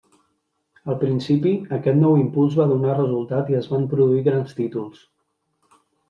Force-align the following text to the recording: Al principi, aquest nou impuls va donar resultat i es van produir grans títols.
Al 0.91 0.95
principi, 1.01 1.51
aquest 1.77 1.99
nou 2.03 2.15
impuls 2.21 2.57
va 2.59 2.65
donar 2.71 2.95
resultat 2.95 3.51
i 3.55 3.59
es 3.59 3.67
van 3.73 3.85
produir 3.91 4.23
grans 4.29 4.57
títols. 4.61 5.05